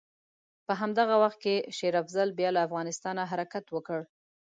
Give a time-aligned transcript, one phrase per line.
[0.65, 3.99] په همدغه وخت کې شېر افضل بیا له افغانستانه حرکت وکړ.